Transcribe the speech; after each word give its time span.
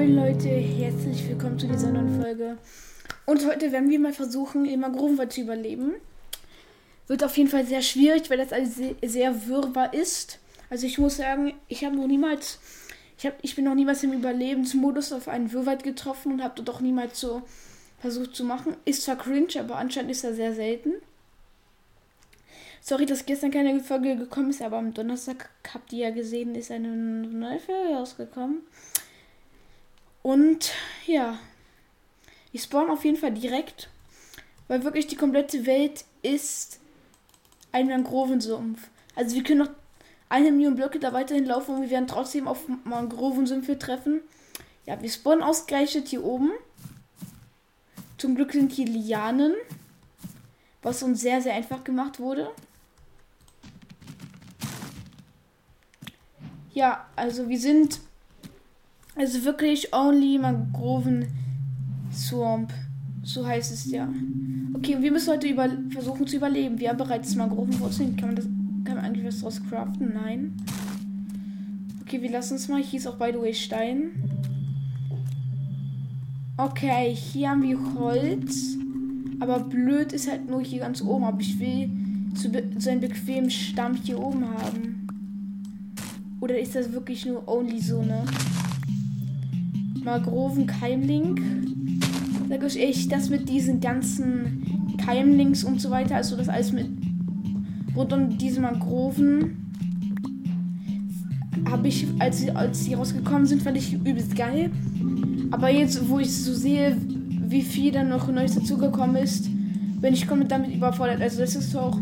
Moin 0.00 0.16
Leute, 0.16 0.48
herzlich 0.48 1.28
willkommen 1.28 1.58
zu 1.58 1.66
dieser 1.66 1.90
neuen 1.90 2.22
Folge. 2.22 2.56
Und 3.26 3.46
heute 3.46 3.70
werden 3.70 3.90
wir 3.90 4.00
mal 4.00 4.14
versuchen, 4.14 4.64
immer 4.64 4.88
Grubenwald 4.88 5.30
zu 5.30 5.42
überleben. 5.42 5.92
Wird 7.06 7.22
auf 7.22 7.36
jeden 7.36 7.50
Fall 7.50 7.66
sehr 7.66 7.82
schwierig, 7.82 8.30
weil 8.30 8.38
das 8.38 8.50
alles 8.50 8.76
sehr, 8.76 8.94
sehr 9.02 9.46
wirrwarr 9.46 9.92
ist. 9.92 10.38
Also 10.70 10.86
ich 10.86 10.96
muss 10.96 11.18
sagen, 11.18 11.52
ich 11.68 11.84
habe 11.84 11.96
noch 11.96 12.06
niemals, 12.06 12.60
ich, 13.18 13.26
hab, 13.26 13.34
ich 13.42 13.54
bin 13.54 13.66
noch 13.66 13.74
niemals 13.74 14.02
im 14.02 14.14
Überlebensmodus 14.14 15.12
auf 15.12 15.28
einen 15.28 15.52
Wirrwald 15.52 15.82
getroffen 15.82 16.32
und 16.32 16.42
habe 16.42 16.54
dort 16.56 16.70
auch 16.70 16.80
niemals 16.80 17.20
so 17.20 17.42
versucht 17.98 18.34
zu 18.34 18.44
machen. 18.44 18.76
Ist 18.86 19.02
zwar 19.02 19.18
cringe, 19.18 19.60
aber 19.60 19.76
anscheinend 19.76 20.12
ist 20.12 20.24
er 20.24 20.32
sehr 20.32 20.54
selten. 20.54 20.94
Sorry, 22.80 23.04
dass 23.04 23.26
gestern 23.26 23.50
keine 23.50 23.78
Folge 23.80 24.16
gekommen 24.16 24.48
ist, 24.48 24.62
aber 24.62 24.78
am 24.78 24.94
Donnerstag 24.94 25.50
habt 25.74 25.92
ihr 25.92 26.08
ja 26.08 26.10
gesehen, 26.10 26.54
ist 26.54 26.70
eine 26.70 26.88
neue 26.88 27.60
Folge 27.60 27.94
rausgekommen. 27.94 28.62
Und 30.22 30.72
ja, 31.06 31.38
ich 32.52 32.62
spawn 32.62 32.90
auf 32.90 33.04
jeden 33.04 33.16
Fall 33.16 33.32
direkt, 33.32 33.88
weil 34.68 34.84
wirklich 34.84 35.06
die 35.06 35.16
komplette 35.16 35.66
Welt 35.66 36.04
ist 36.22 36.80
ein 37.72 37.86
Mangrovensumpf. 37.88 38.88
Also 39.14 39.36
wir 39.36 39.42
können 39.42 39.60
noch 39.60 39.70
eine 40.28 40.52
Million 40.52 40.76
Blöcke 40.76 40.98
da 40.98 41.12
weiterhin 41.12 41.46
laufen 41.46 41.76
und 41.76 41.82
wir 41.82 41.90
werden 41.90 42.06
trotzdem 42.06 42.46
auf 42.46 42.68
Mangrovensümpfe 42.84 43.78
treffen. 43.78 44.20
Ja, 44.86 45.00
wir 45.00 45.10
spawnen 45.10 45.42
ausgerechnet 45.42 46.08
hier 46.08 46.24
oben. 46.24 46.52
Zum 48.18 48.34
Glück 48.34 48.52
sind 48.52 48.72
hier 48.72 48.86
Lianen, 48.86 49.54
was 50.82 51.02
uns 51.02 51.20
sehr, 51.20 51.40
sehr 51.40 51.54
einfach 51.54 51.84
gemacht 51.84 52.20
wurde. 52.20 52.50
Ja, 56.72 57.08
also 57.16 57.48
wir 57.48 57.58
sind 57.58 58.00
also 59.20 59.44
wirklich 59.44 59.92
only 59.92 60.38
Mangroven 60.38 61.26
Swamp. 62.10 62.72
So 63.22 63.46
heißt 63.46 63.70
es 63.70 63.90
ja. 63.90 64.08
Okay, 64.72 64.96
wir 64.98 65.12
müssen 65.12 65.30
heute 65.30 65.46
über 65.46 65.68
versuchen 65.90 66.26
zu 66.26 66.36
überleben. 66.36 66.80
Wir 66.80 66.88
haben 66.88 66.96
bereits 66.96 67.36
Mangrovenwurzeln. 67.36 68.16
Kann 68.16 68.30
man 68.30 68.36
das 68.36 68.46
kann 68.84 68.96
man 68.96 69.04
eigentlich 69.04 69.26
was 69.26 69.40
draus 69.40 69.60
craften? 69.68 70.14
Nein. 70.14 70.56
Okay, 72.00 72.22
wir 72.22 72.30
lassen 72.30 72.54
es 72.54 72.68
mal. 72.68 72.82
Hier 72.82 72.98
ist 72.98 73.06
auch 73.06 73.16
by 73.16 73.30
the 73.30 73.38
way 73.38 73.52
Stein. 73.52 74.10
Okay, 76.56 77.14
hier 77.14 77.50
haben 77.50 77.62
wir 77.62 77.78
Holz. 77.94 78.78
Aber 79.38 79.60
blöd 79.60 80.14
ist 80.14 80.30
halt 80.30 80.48
nur 80.48 80.62
hier 80.62 80.80
ganz 80.80 81.02
oben. 81.02 81.24
Aber 81.24 81.40
ich 81.40 81.60
will 81.60 81.90
zu, 82.34 82.50
so 82.78 82.88
einen 82.88 83.00
bequemen 83.00 83.50
Stamm 83.50 83.96
hier 83.96 84.18
oben 84.18 84.46
haben. 84.48 85.06
Oder 86.40 86.58
ist 86.58 86.74
das 86.74 86.90
wirklich 86.92 87.26
nur 87.26 87.46
only 87.46 87.80
so, 87.80 88.02
ne? 88.02 88.24
Magroven 90.04 90.66
Keimling. 90.66 92.00
Sag 92.48 92.62
euch 92.64 92.76
echt, 92.76 93.12
das 93.12 93.30
mit 93.30 93.48
diesen 93.48 93.80
ganzen 93.80 94.96
Keimlings 94.98 95.64
und 95.64 95.80
so 95.80 95.90
weiter, 95.90 96.16
also 96.16 96.36
das 96.36 96.48
alles 96.48 96.72
mit 96.72 96.86
rund 97.94 98.12
um 98.12 98.36
diese 98.38 98.60
Mangroven 98.60 99.56
habe 101.68 101.88
ich, 101.88 102.06
als 102.18 102.38
sie, 102.40 102.50
als 102.50 102.84
sie 102.84 102.94
rausgekommen 102.94 103.46
sind, 103.46 103.62
fand 103.62 103.76
ich 103.76 103.92
übelst 103.92 104.34
geil. 104.34 104.70
Aber 105.50 105.70
jetzt, 105.70 106.08
wo 106.08 106.18
ich 106.18 106.32
so 106.32 106.52
sehe, 106.52 106.96
wie 107.48 107.62
viel 107.62 107.92
dann 107.92 108.08
noch 108.08 108.30
Neues 108.30 108.54
dazugekommen 108.54 109.16
ist, 109.16 109.48
bin 110.00 110.14
ich 110.14 110.26
komplett 110.26 110.50
damit 110.50 110.74
überfordert. 110.74 111.20
Also 111.20 111.40
das 111.40 111.54
ist 111.54 111.76
auch 111.76 111.98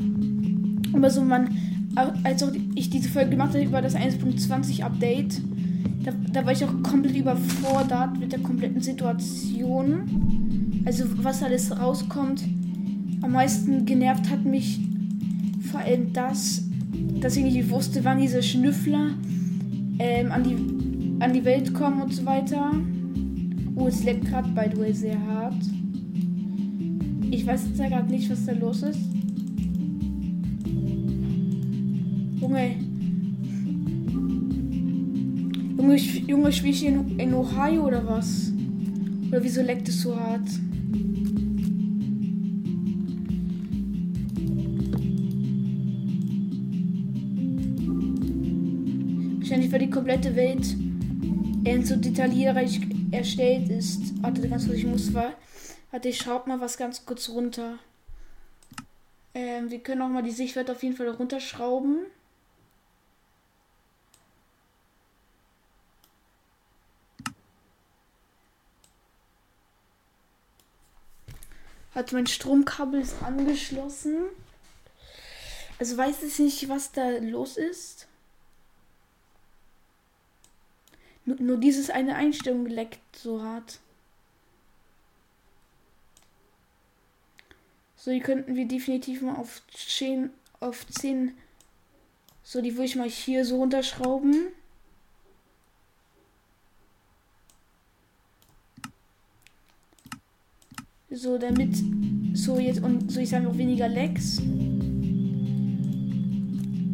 immer 0.93 1.11
so, 1.11 1.23
man 1.23 1.49
als 2.23 2.43
auch 2.43 2.53
ich 2.75 2.91
diese 2.91 3.09
Folge 3.09 3.31
gemacht 3.31 3.55
habe 3.55 3.65
über 3.65 3.83
das 3.83 3.97
1.20 3.97 4.83
Update, 4.83 5.41
da, 6.09 6.15
da 6.33 6.47
war 6.47 6.53
ich 6.53 6.65
auch 6.65 6.83
komplett 6.83 7.17
überfordert 7.17 8.19
mit 8.19 8.33
der 8.33 8.41
kompletten 8.41 8.81
Situation. 8.81 10.83
Also 10.85 11.05
was 11.23 11.43
alles 11.43 11.79
rauskommt. 11.79 12.45
Am 13.21 13.33
meisten 13.33 13.85
genervt 13.85 14.31
hat 14.31 14.45
mich 14.45 14.81
vor 15.71 15.81
allem 15.81 16.13
das, 16.13 16.65
dass 17.21 17.37
ich 17.37 17.45
nicht 17.45 17.71
wusste, 17.71 18.05
wann 18.05 18.19
diese 18.19 18.43
Schnüffler 18.43 19.11
ähm, 19.99 20.33
an, 20.33 20.45
die, 20.45 21.23
an 21.23 21.33
die 21.33 21.45
Welt 21.45 21.75
kommen 21.75 22.01
und 22.01 22.15
so 22.15 22.25
weiter. 22.25 22.73
Oh, 23.75 23.87
es 23.87 24.05
leckt 24.05 24.27
gerade 24.27 24.49
bei 24.51 24.69
Duell 24.69 24.95
sehr 24.95 25.21
hart. 25.27 25.63
Ich 27.31 27.47
weiß 27.47 27.67
jetzt 27.69 27.79
ja 27.79 27.89
gerade 27.89 28.11
nicht, 28.11 28.31
was 28.31 28.47
da 28.47 28.53
los 28.53 28.83
ist. 28.83 29.01
Junge. 32.41 32.88
Junge, 35.89 36.01
Junge, 36.03 36.53
spiele 36.53 36.73
ich 36.73 36.85
in, 36.85 37.19
in 37.19 37.33
Ohio 37.33 37.87
oder 37.87 38.07
was? 38.07 38.53
Oder 39.29 39.43
wieso 39.43 39.63
leckt 39.63 39.89
es 39.89 40.03
so 40.03 40.15
hart? 40.15 40.47
Wahrscheinlich, 49.39 49.73
weil 49.73 49.79
die 49.79 49.89
komplette 49.89 50.37
Welt 50.37 50.77
so 51.87 51.97
detaillierreich 51.97 52.81
erstellt 53.11 53.71
ist. 53.71 54.23
Warte, 54.23 54.47
ganz 54.47 54.67
kurz, 54.67 54.77
ich 54.77 54.85
muss 54.85 55.11
mal. 55.11 55.33
Warte, 55.91 56.11
ich 56.11 56.19
schraub 56.19 56.47
mal 56.47 56.61
was 56.61 56.77
ganz 56.77 57.07
kurz 57.07 57.31
runter. 57.31 57.79
Ähm, 59.33 59.71
wir 59.71 59.79
können 59.79 60.03
auch 60.03 60.11
mal 60.11 60.23
die 60.23 60.33
Sichtweite 60.33 60.73
auf 60.73 60.83
jeden 60.83 60.97
Fall 60.97 61.09
runterschrauben. 61.09 62.01
Hat 71.99 72.13
mein 72.13 72.29
Stromkabel 72.29 73.01
ist 73.01 73.21
angeschlossen. 73.25 74.27
Also 75.81 75.97
weiß 75.97 76.23
ich 76.23 76.39
nicht, 76.39 76.69
was 76.69 76.93
da 76.93 77.09
los 77.19 77.57
ist. 77.57 78.07
Nur, 81.25 81.41
nur 81.41 81.57
dieses 81.57 81.91
eine 81.91 82.15
Einstellung 82.15 82.67
leckt 82.67 83.17
so 83.17 83.43
hart. 83.43 83.81
So, 87.97 88.13
die 88.13 88.21
könnten 88.21 88.55
wir 88.55 88.69
definitiv 88.69 89.21
mal 89.21 89.35
auf 89.35 89.61
10, 89.75 90.31
auf 90.61 90.87
10. 90.87 91.37
So, 92.45 92.63
die 92.63 92.75
würde 92.75 92.85
ich 92.85 92.95
mal 92.95 93.11
hier 93.11 93.45
so 93.45 93.57
runterschrauben. 93.57 94.53
So, 101.21 101.37
damit. 101.37 101.83
So, 102.35 102.61
jetzt. 102.61 102.81
Und 102.81 103.11
so, 103.11 103.19
ich 103.19 103.29
sage 103.29 103.49
auch 103.49 103.59
weniger 103.59 103.89
Lecks. 103.89 104.41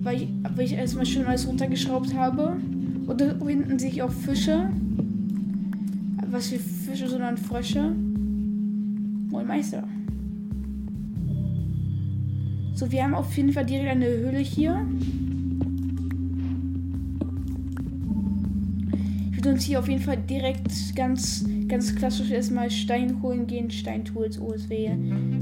Weil 0.02 0.22
ich, 0.22 0.28
weil 0.56 0.64
ich 0.64 0.72
erstmal 0.72 1.04
schön 1.04 1.26
alles 1.26 1.46
runtergeschraubt 1.46 2.14
habe. 2.14 2.56
Und 3.06 3.20
da 3.20 3.36
hinten 3.46 3.78
sehe 3.78 3.90
ich 3.90 4.02
auch 4.02 4.10
Fische. 4.10 4.70
Was 6.30 6.48
für 6.48 6.58
Fische, 6.58 7.06
sondern 7.06 7.36
Frösche. 7.36 7.94
Moin 9.28 9.46
Meister. 9.46 9.86
So, 12.74 12.90
wir 12.90 13.04
haben 13.04 13.14
auf 13.14 13.36
jeden 13.36 13.52
Fall 13.52 13.66
direkt 13.66 13.90
eine 13.90 14.06
Höhle 14.06 14.38
hier. 14.38 14.86
Würde 19.44 19.56
uns 19.56 19.64
hier 19.64 19.78
auf 19.78 19.88
jeden 19.90 20.00
Fall 20.00 20.16
direkt 20.16 20.96
ganz 20.96 21.44
ganz 21.68 21.94
klassisch 21.94 22.30
erstmal 22.30 22.70
Stein 22.70 23.20
holen 23.20 23.46
gehen, 23.46 23.70
Steintools, 23.70 24.40
OSW. 24.40 24.90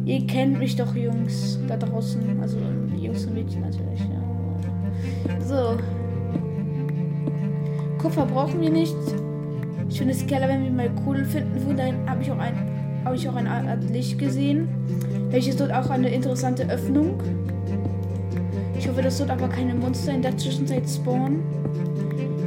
Ihr 0.04 0.26
kennt 0.26 0.58
mich 0.58 0.74
doch, 0.74 0.92
Jungs, 0.96 1.60
da 1.68 1.76
draußen. 1.76 2.20
Also 2.40 2.58
Jungs 3.00 3.26
und 3.26 3.34
Mädchen 3.34 3.60
natürlich, 3.60 4.00
ja. 4.00 5.40
So. 5.40 5.78
Kupfer 7.98 8.26
brauchen 8.26 8.60
wir 8.60 8.70
nicht. 8.70 8.96
Ich 9.88 9.98
finde 9.98 10.14
es 10.14 10.26
geiler, 10.26 10.48
wenn 10.48 10.64
wir 10.64 10.72
mal 10.72 10.90
Kohle 11.04 11.24
finden 11.24 11.64
würden. 11.64 11.76
Dann 11.76 12.10
habe 12.10 12.22
ich 12.22 12.32
auch 12.32 12.38
ein, 12.38 12.54
habe 13.04 13.14
ich 13.14 13.28
auch 13.28 13.36
eine 13.36 13.50
Art 13.50 13.88
Licht 13.88 14.18
gesehen. 14.18 14.66
Welches 15.30 15.58
dort 15.58 15.72
auch 15.72 15.90
eine 15.90 16.08
interessante 16.08 16.68
Öffnung. 16.68 17.20
Ich 18.76 18.88
hoffe, 18.88 19.00
dass 19.00 19.18
dort 19.18 19.30
aber 19.30 19.46
keine 19.46 19.76
Monster 19.76 20.12
in 20.12 20.22
der 20.22 20.36
Zwischenzeit 20.36 20.90
spawnen. 20.90 21.61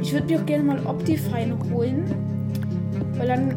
Ich 0.06 0.12
würde 0.12 0.32
mir 0.32 0.40
auch 0.40 0.46
gerne 0.46 0.62
mal 0.62 0.86
Optifine 0.86 1.58
holen. 1.74 2.04
Weil 3.16 3.26
dann 3.26 3.56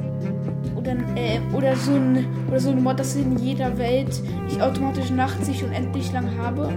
oder, 0.76 0.94
äh, 1.16 1.40
oder 1.56 1.76
so 1.76 1.92
ein 1.92 2.26
oder 2.48 2.60
so 2.60 2.72
ein 2.72 2.82
Mod, 2.82 3.00
das 3.00 3.16
in 3.16 3.38
jeder 3.38 3.78
Welt 3.78 4.20
ich 4.48 4.60
automatisch 4.60 5.12
nachtsicht 5.12 5.62
und 5.62 5.72
endlich 5.74 6.12
lang 6.12 6.28
habe. 6.40 6.74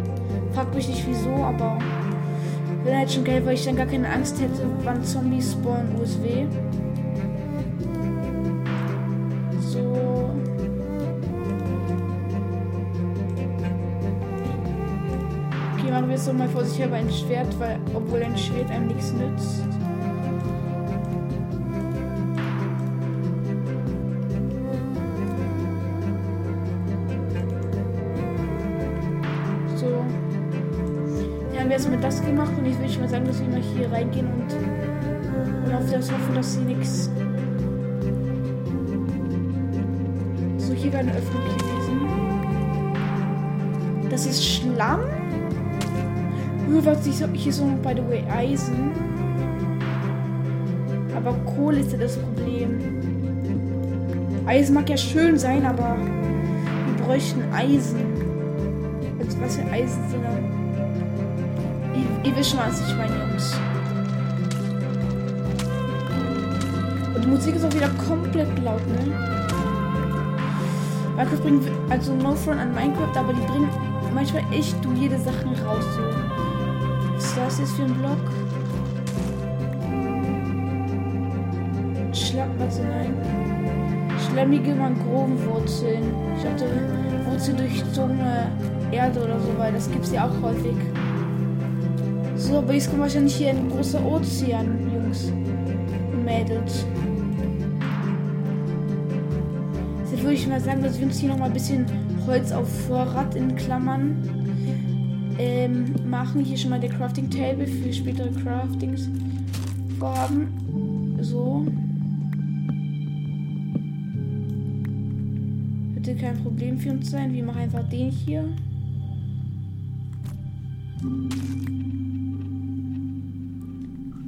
Fragt 0.53 0.75
mich 0.75 0.89
nicht 0.89 1.07
wieso, 1.09 1.31
aber 1.31 1.79
wäre 2.85 2.99
halt 2.99 3.11
schon 3.11 3.25
geil, 3.25 3.41
weil 3.47 3.55
ich 3.55 3.65
dann 3.65 3.77
gar 3.77 3.87
keine 3.87 4.11
Angst 4.11 4.43
hätte, 4.43 4.67
wann 4.85 5.03
Zombies 5.03 5.53
spawnen 5.53 5.99
USW. 5.99 6.45
so 16.25 16.33
mal 16.33 16.49
vor 16.49 16.65
sich 16.65 16.79
her 16.79 16.93
ein 16.93 17.11
Schwert, 17.11 17.49
weil 17.59 17.81
obwohl 17.95 18.23
ein 18.23 18.39
Schwert 18.39 18.71
einem 18.71 18.87
nichts 18.87 19.13
nützt. 19.13 19.65
So. 29.75 29.87
Dann 31.51 31.61
haben 31.61 31.69
wir 31.69 31.73
erstmal 31.73 31.99
das 31.99 32.23
gemacht 32.25 32.53
und 32.57 32.67
ich 32.67 32.79
würde 32.79 33.01
mal 33.01 33.09
sagen, 33.09 33.25
dass 33.25 33.41
wir 33.41 33.49
mal 33.49 33.61
hier 33.61 33.91
reingehen 33.91 34.27
und, 34.29 34.55
und 35.67 35.75
auf 35.75 35.91
das 35.91 36.13
hoffen, 36.13 36.35
dass 36.37 36.55
sie 36.55 36.61
nichts. 36.61 37.11
So, 40.59 40.73
hier 40.73 40.93
war 40.93 41.01
eine 41.01 41.17
Öffnung 41.17 41.43
gewesen. 41.43 42.01
Das 44.09 44.27
ist 44.27 44.45
Schlamm. 44.45 45.22
So, 46.73 47.27
hier 47.35 47.53
so, 47.53 47.65
by 47.83 47.95
the 47.95 48.03
way, 48.09 48.25
Eisen. 48.31 48.93
Aber 51.15 51.35
Kohle 51.55 51.81
ist 51.81 51.93
ja 51.93 51.99
das 51.99 52.17
Problem. 52.17 52.79
Eisen 54.47 54.75
mag 54.75 54.89
ja 54.89 54.97
schön 54.97 55.39
sein, 55.39 55.67
aber 55.67 55.97
wir 55.99 57.05
bräuchten 57.05 57.43
Eisen. 57.53 58.01
Also 59.21 59.41
was 59.41 59.57
für 59.57 59.71
Eisen 59.71 60.09
sind 60.09 60.25
da? 60.25 60.31
Ihr, 61.95 62.31
ihr 62.31 62.37
wisst 62.37 62.51
schon, 62.51 62.61
was 62.61 62.81
ich 62.81 62.97
meine, 62.97 63.13
Jungs. 63.19 63.55
Und 67.15 67.25
die 67.25 67.29
Musik 67.29 67.55
ist 67.55 67.65
auch 67.65 67.75
wieder 67.75 67.91
komplett 68.09 68.59
laut, 68.65 68.87
ne? 68.89 69.15
Minecraft 71.17 71.41
bringt 71.41 71.65
also 71.91 72.15
No 72.15 72.35
Front 72.35 72.61
an 72.61 72.75
Minecraft, 72.75 73.17
aber 73.17 73.33
die 73.35 73.47
bringen 73.47 73.69
manchmal 74.15 74.43
echt 74.51 74.77
jede 74.97 75.19
Sachen 75.19 75.55
raus. 75.65 75.85
So. 75.95 76.52
Was 77.23 77.29
ist 77.29 77.39
das 77.39 77.59
jetzt 77.61 77.73
für 77.75 77.85
ein 77.85 77.95
Block? 77.95 78.19
Schlapp, 82.13 82.49
was 82.59 82.81
nein. 82.81 83.15
Schlammige 84.19 84.75
Mangrovenwurzeln. 84.75 86.03
Ich 86.37 86.45
hatte 86.45 86.67
Wurzel 87.25 87.55
durchzogene 87.55 88.49
Erde 88.91 89.23
oder 89.23 89.39
so, 89.39 89.57
weil 89.57 89.73
das 89.73 89.89
gibt 89.89 90.05
es 90.05 90.11
ja 90.11 90.27
auch 90.27 90.43
häufig. 90.43 90.75
So, 92.35 92.59
aber 92.59 92.73
jetzt 92.73 92.91
kommt 92.91 93.03
wahrscheinlich 93.03 93.37
hier 93.37 93.51
ein 93.51 93.71
großer 93.71 94.05
Ozean, 94.05 94.91
Jungs 94.93 95.33
Mädels. 96.25 96.85
Jetzt 100.11 100.23
würde 100.25 100.35
ich 100.35 100.49
mal 100.49 100.61
sagen, 100.61 100.83
dass 100.83 100.99
wir 100.99 101.07
uns 101.07 101.21
hier 101.21 101.29
noch 101.29 101.39
mal 101.39 101.47
ein 101.47 101.53
bisschen 101.53 101.87
Holz 102.27 102.51
auf 102.51 102.67
Vorrat 102.89 103.37
in 103.37 103.55
Klammern 103.55 104.42
ähm, 105.39 105.95
machen. 106.09 106.45
Hier 106.45 106.57
schon 106.57 106.71
mal 106.71 106.81
der 106.81 106.91
Crafting 106.91 107.31
Table 107.31 107.67
für 107.67 107.93
spätere 107.93 108.31
Craftings 108.31 109.09
vorhaben. 109.99 110.49
So. 111.21 111.67
Bitte 115.95 116.17
kein 116.17 116.37
Problem 116.43 116.79
für 116.79 116.91
uns 116.91 117.11
sein. 117.11 117.33
Wir 117.33 117.45
machen 117.45 117.61
einfach 117.61 117.89
den 117.89 118.11
hier. 118.11 118.45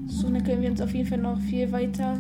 So, 0.07 0.31
dann 0.31 0.45
können 0.45 0.63
wir 0.63 0.71
uns 0.71 0.81
auf 0.81 0.95
jeden 0.95 1.09
Fall 1.09 1.19
noch 1.19 1.41
viel 1.41 1.71
weiter 1.71 2.19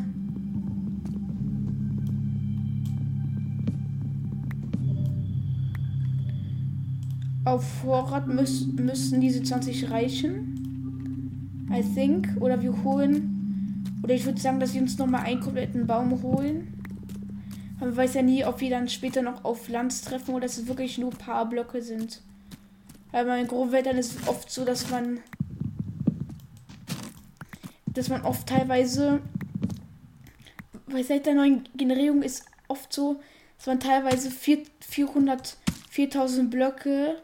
auf 7.55 7.65
Vorrat 7.83 8.27
müß, 8.27 8.67
müssen 8.77 9.21
diese 9.21 9.43
20 9.43 9.91
reichen. 9.91 11.69
I 11.73 11.83
think. 11.83 12.29
Oder 12.41 12.61
wir 12.62 12.83
holen. 12.83 13.85
Oder 14.03 14.15
ich 14.15 14.25
würde 14.25 14.41
sagen, 14.41 14.61
dass 14.61 14.75
wir 14.75 14.83
uns 14.83 14.99
nochmal 14.99 15.23
einen 15.23 15.41
kompletten 15.41 15.87
Baum 15.87 16.21
holen. 16.23 16.75
Aber 17.77 17.87
man 17.87 17.97
weiß 17.97 18.15
ja 18.15 18.23
nie, 18.23 18.45
ob 18.45 18.61
wir 18.61 18.71
dann 18.71 18.89
später 18.89 19.23
noch 19.23 19.45
auf 19.45 19.69
Lands 19.69 20.03
treffen 20.03 20.35
oder 20.35 20.47
dass 20.47 20.59
es 20.59 20.67
wirklich 20.67 20.99
nur 20.99 21.12
ein 21.12 21.19
paar 21.19 21.49
Blöcke 21.49 21.81
sind. 21.81 22.21
Weil 23.12 23.25
bei 23.25 23.43
Grobwettern 23.45 23.97
ist 23.97 24.21
es 24.21 24.29
oft 24.29 24.51
so, 24.51 24.65
dass 24.65 24.91
man. 24.91 25.21
Dass 27.87 28.09
man 28.09 28.23
oft 28.23 28.49
teilweise. 28.49 29.21
Weil 30.87 31.05
seit 31.05 31.27
der 31.27 31.35
neuen 31.35 31.69
Generierung 31.77 32.23
ist 32.23 32.45
oft 32.69 32.93
so, 32.93 33.21
dass 33.56 33.67
man 33.67 33.81
teilweise 33.81 34.31
400, 34.31 35.56
4000 35.91 36.51
Blöcke 36.51 37.17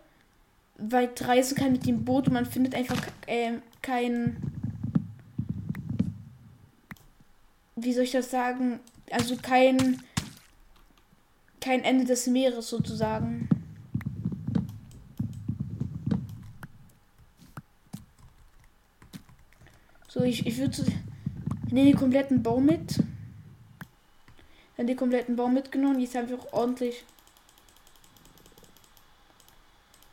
weit 0.80 1.26
reisen 1.26 1.56
kann 1.56 1.72
mit 1.72 1.86
dem 1.86 2.04
Boot 2.04 2.26
und 2.26 2.34
man 2.34 2.46
findet 2.46 2.74
einfach 2.74 3.00
äh, 3.26 3.52
kein. 3.82 4.36
Wie 7.76 7.92
soll 7.92 8.04
ich 8.04 8.12
das 8.12 8.30
sagen? 8.30 8.80
Also 9.10 9.36
kein. 9.36 10.02
Kein 11.60 11.84
Ende 11.84 12.06
des 12.06 12.26
Meeres 12.26 12.70
sozusagen. 12.70 13.48
So, 20.08 20.22
ich, 20.22 20.46
ich 20.46 20.56
würde. 20.58 20.84
Nehme 21.70 21.90
den 21.90 21.98
kompletten 21.98 22.42
Baum 22.42 22.66
mit. 22.66 23.00
Dann 24.76 24.86
den 24.86 24.96
kompletten 24.96 25.36
Baum 25.36 25.54
mitgenommen. 25.54 26.00
Jetzt 26.00 26.16
haben 26.16 26.28
wir 26.28 26.38
auch 26.38 26.52
ordentlich 26.52 27.04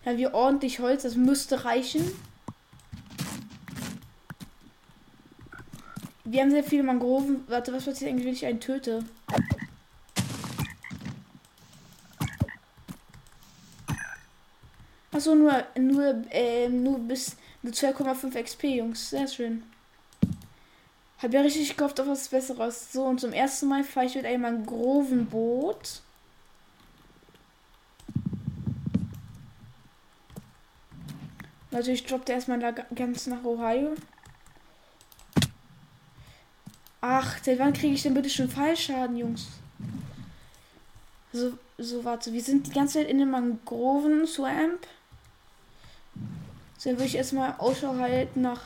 haben 0.07 0.17
wir 0.17 0.33
ordentlich 0.33 0.79
Holz, 0.79 1.03
das 1.03 1.15
müsste 1.15 1.65
reichen. 1.65 2.11
Wir 6.23 6.41
haben 6.41 6.51
sehr 6.51 6.63
viele 6.63 6.83
Mangroven. 6.83 7.43
Warte, 7.47 7.73
was 7.73 7.85
passiert 7.85 8.09
eigentlich, 8.09 8.25
wenn 8.25 8.33
ich 8.33 8.45
einen 8.45 8.59
töte? 8.59 9.03
Achso, 15.11 15.35
nur, 15.35 15.65
nur, 15.77 16.23
äh, 16.31 16.69
nur 16.69 16.99
bis 16.99 17.35
nur 17.61 17.73
2,5 17.73 18.43
XP, 18.43 18.63
Jungs. 18.65 19.09
Sehr 19.09 19.27
schön. 19.27 19.63
Hab 21.17 21.33
ja 21.33 21.41
richtig 21.41 21.75
gehofft 21.75 21.99
auf 21.99 22.07
was 22.07 22.29
Besseres. 22.29 22.93
So, 22.93 23.03
und 23.03 23.19
zum 23.19 23.33
ersten 23.33 23.67
Mal 23.67 23.83
fahre 23.83 24.05
ich 24.05 24.15
mit 24.15 24.25
einem 24.25 24.43
Mangrovenboot. 24.43 26.01
Also 31.77 31.91
ich 31.91 32.03
droppte 32.05 32.31
erstmal 32.31 32.57
da 32.57 32.71
ganz 32.71 33.27
nach 33.27 33.43
Ohio. 33.43 33.93
Ach, 37.01 37.37
seit 37.43 37.59
wann 37.59 37.73
kriege 37.73 37.93
ich 37.93 38.01
denn 38.01 38.15
bitte 38.15 38.31
schon 38.31 38.49
Fallschaden, 38.49 39.15
Jungs? 39.15 39.45
So, 41.31 41.53
so, 41.77 42.03
warte. 42.03 42.33
Wir 42.33 42.41
sind 42.41 42.65
die 42.65 42.71
ganze 42.71 42.95
Zeit 42.95 43.07
in 43.07 43.19
dem 43.19 43.29
Mangroven-Swamp. 43.29 44.87
So, 46.79 46.89
dann 46.89 46.97
würde 46.97 47.05
ich 47.05 47.15
erstmal 47.15 47.53
Ausschau 47.59 47.95
halten 47.97 48.41
nach. 48.41 48.63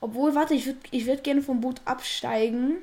Obwohl, 0.00 0.36
warte, 0.36 0.54
ich 0.54 0.66
würde 0.66 0.78
ich 0.92 1.06
würd 1.06 1.24
gerne 1.24 1.42
vom 1.42 1.60
Boot 1.60 1.80
absteigen. 1.86 2.76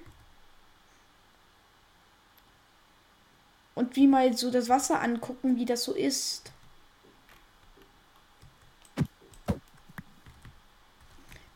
Und 3.76 3.96
wie 3.96 4.08
mal 4.08 4.36
so 4.36 4.50
das 4.50 4.70
Wasser 4.70 5.02
angucken, 5.02 5.58
wie 5.58 5.66
das 5.66 5.84
so 5.84 5.94
ist. 5.94 6.52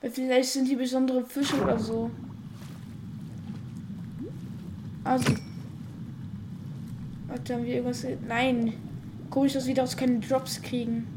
Weil 0.01 0.11
vielleicht 0.11 0.49
sind 0.49 0.67
die 0.67 0.75
besondere 0.75 1.25
Fische 1.25 1.61
oder 1.61 1.79
so. 1.79 2.11
Also. 5.03 5.33
Warte, 7.27 7.53
haben 7.53 7.65
wir 7.65 7.75
irgendwas. 7.75 8.05
Nein. 8.27 8.73
Komisch, 9.29 9.53
dass 9.53 9.67
wir 9.67 9.75
daraus 9.75 9.95
keine 9.95 10.19
Drops 10.19 10.61
kriegen. 10.61 11.07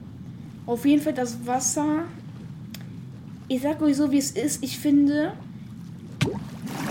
Auf 0.66 0.84
jeden 0.84 1.02
Fall 1.02 1.14
das 1.14 1.46
Wasser. 1.46 2.04
Ich 3.48 3.62
sag 3.62 3.80
euch 3.82 3.96
so, 3.96 4.10
wie 4.10 4.18
es 4.18 4.30
ist. 4.32 4.62
Ich 4.62 4.78
finde. 4.78 5.34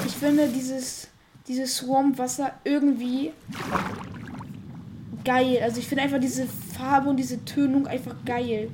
Ich 0.05 0.15
finde 0.15 0.47
dieses 0.49 1.11
dieses 1.51 1.77
Swamp-Wasser 1.77 2.53
irgendwie 2.63 3.33
geil. 5.23 5.59
Also 5.61 5.79
ich 5.79 5.87
finde 5.87 6.03
einfach 6.03 6.19
diese 6.19 6.45
Farbe 6.45 7.09
und 7.09 7.17
diese 7.17 7.43
Tönung 7.45 7.87
einfach 7.87 8.15
geil. 8.25 8.69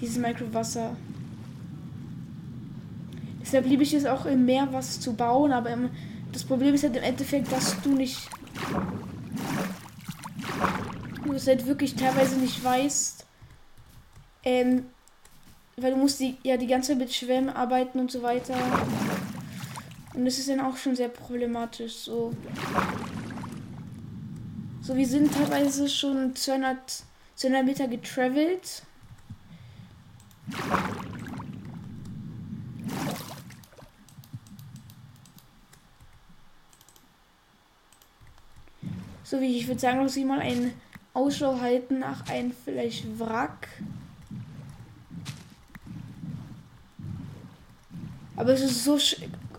Dieses 0.00 0.18
Minecraft-Wasser. 0.18 0.96
Deshalb 3.40 3.66
liebe 3.66 3.82
ich 3.82 3.92
es 3.92 4.06
auch 4.06 4.24
im 4.24 4.44
Meer 4.44 4.68
was 4.72 5.00
zu 5.00 5.14
bauen, 5.14 5.52
aber 5.52 5.70
im, 5.70 5.90
das 6.32 6.44
Problem 6.44 6.74
ist 6.74 6.84
halt 6.84 6.96
im 6.96 7.02
Endeffekt, 7.02 7.52
dass 7.52 7.80
du 7.82 7.90
nicht. 7.90 8.28
Du 11.24 11.32
es 11.32 11.46
halt 11.46 11.66
wirklich 11.66 11.94
teilweise 11.94 12.36
nicht 12.36 12.62
weißt. 12.62 13.26
Ähm, 14.44 14.86
weil 15.76 15.92
du 15.92 15.96
musst 15.96 16.20
die, 16.20 16.36
ja 16.42 16.56
die 16.56 16.66
ganze 16.66 16.88
Zeit 16.88 16.98
mit 16.98 17.12
Schwämmen 17.12 17.50
arbeiten 17.50 17.98
und 17.98 18.10
so 18.10 18.22
weiter. 18.22 18.54
Und 20.14 20.24
das 20.24 20.38
ist 20.38 20.48
dann 20.48 20.60
auch 20.60 20.76
schon 20.76 20.94
sehr 20.94 21.08
problematisch. 21.08 21.94
So, 21.94 22.32
so 24.82 24.96
wir 24.96 25.06
sind 25.06 25.32
teilweise 25.32 25.88
schon 25.88 26.34
200, 26.34 27.04
200 27.36 27.64
Meter 27.64 27.88
getravelt. 27.88 28.82
So 39.22 39.40
wie 39.40 39.56
ich 39.56 39.66
würde 39.66 39.80
sagen, 39.80 40.02
dass 40.02 40.16
ich 40.16 40.26
mal 40.26 40.40
ein 40.40 40.74
Ausschau 41.14 41.60
halten 41.60 42.00
nach 42.00 42.28
einem 42.28 42.52
vielleicht 42.64 43.18
Wrack. 43.18 43.68
Aber 48.36 48.52
es 48.52 48.62
ist 48.62 48.84
so. 48.84 48.98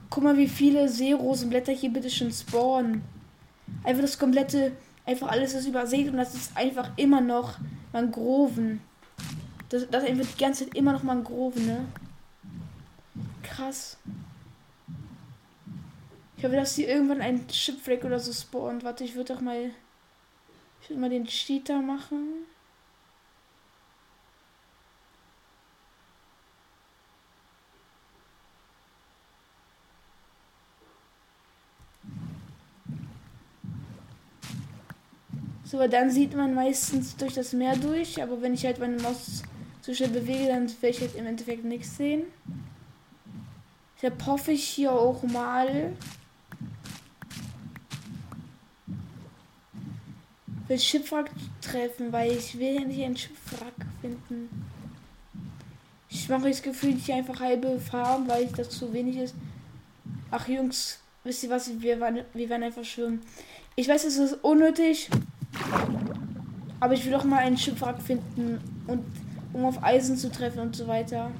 Guck 0.09 0.23
mal, 0.23 0.37
wie 0.37 0.47
viele 0.47 0.89
Seerosenblätter 0.89 1.71
hier 1.71 1.91
bitte 1.91 2.09
schon 2.09 2.31
spawnen. 2.31 3.01
Einfach 3.83 4.01
das 4.01 4.19
komplette. 4.19 4.73
Einfach 5.05 5.29
alles 5.29 5.53
ist 5.53 5.67
übersät 5.67 6.09
und 6.09 6.17
das 6.17 6.33
ist 6.33 6.55
einfach 6.55 6.91
immer 6.95 7.21
noch 7.21 7.57
Mangroven. 7.91 8.81
Das, 9.69 9.89
das 9.89 10.03
ist 10.03 10.09
einfach 10.09 10.31
die 10.31 10.41
ganze 10.41 10.65
Zeit 10.65 10.75
immer 10.75 10.93
noch 10.93 11.03
Mangroven, 11.03 11.65
ne? 11.65 11.85
Krass. 13.41 13.97
Ich 16.37 16.43
hoffe, 16.43 16.55
dass 16.55 16.75
hier 16.75 16.89
irgendwann 16.89 17.21
ein 17.21 17.49
Shipwreck 17.49 18.03
oder 18.03 18.19
so 18.19 18.33
spawnt. 18.33 18.83
Warte, 18.83 19.03
ich 19.03 19.15
würde 19.15 19.33
doch 19.33 19.41
mal. 19.41 19.71
Ich 20.81 20.89
würde 20.89 20.99
mal 20.99 21.09
den 21.09 21.25
Cheater 21.25 21.81
machen. 21.81 22.45
So, 35.73 35.87
dann 35.87 36.11
sieht 36.11 36.35
man 36.35 36.53
meistens 36.53 37.15
durch 37.15 37.33
das 37.33 37.51
Meer 37.51 37.75
durch, 37.75 38.21
aber 38.21 38.39
wenn 38.43 38.53
ich 38.53 38.63
halt 38.63 38.77
meine 38.77 39.01
Maus 39.01 39.41
zu 39.81 39.95
schnell 39.95 40.09
bewege, 40.11 40.49
dann 40.49 40.69
werde 40.69 40.95
ich 40.95 41.01
halt 41.01 41.15
im 41.15 41.25
Endeffekt 41.25 41.65
nichts 41.65 41.97
sehen. 41.97 42.25
Deshalb 43.95 44.23
hoffe 44.27 44.51
ich 44.51 44.63
hier 44.63 44.91
auch 44.91 45.23
mal. 45.23 45.93
Will 50.67 50.77
Schiffwrack 50.79 51.31
treffen, 51.59 52.13
weil 52.13 52.33
ich 52.33 52.59
will 52.59 52.75
ja 52.75 52.81
nicht 52.81 53.03
ein 53.03 53.17
Schiffwrack 53.17 53.73
finden. 53.99 54.67
Ich 56.07 56.29
mache 56.29 56.49
das 56.49 56.61
Gefühl, 56.61 56.97
ich 56.97 57.11
einfach 57.11 57.39
halbe 57.39 57.79
Farben, 57.79 58.27
weil 58.27 58.45
das 58.45 58.69
zu 58.69 58.93
wenig 58.93 59.17
ist. 59.17 59.33
Ach 60.29 60.47
Jungs, 60.47 60.99
wisst 61.23 61.43
ihr 61.43 61.49
was? 61.49 61.81
Wir 61.81 61.99
waren, 61.99 62.19
wir 62.31 62.49
werden 62.49 62.61
einfach 62.61 62.85
schwimmen. 62.85 63.21
Ich 63.75 63.87
weiß, 63.87 64.03
es 64.03 64.17
ist 64.17 64.43
unnötig. 64.43 65.09
Aber 66.79 66.93
ich 66.93 67.05
will 67.05 67.11
doch 67.11 67.23
mal 67.23 67.39
einen 67.39 67.57
Schiffwrack 67.57 68.01
finden 68.01 68.59
und 68.87 69.05
um 69.53 69.65
auf 69.65 69.83
Eisen 69.83 70.17
zu 70.17 70.31
treffen 70.31 70.59
und 70.59 70.75
so 70.75 70.87
weiter. 70.87 71.31